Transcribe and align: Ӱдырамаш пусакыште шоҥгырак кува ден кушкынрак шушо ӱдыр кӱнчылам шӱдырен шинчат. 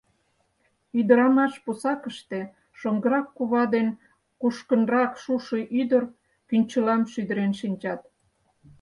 Ӱдырамаш 0.99 1.53
пусакыште 1.63 2.39
шоҥгырак 2.79 3.27
кува 3.37 3.63
ден 3.73 3.87
кушкынрак 4.41 5.11
шушо 5.23 5.57
ӱдыр 5.81 6.03
кӱнчылам 6.47 7.01
шӱдырен 7.11 7.51
шинчат. 7.59 8.01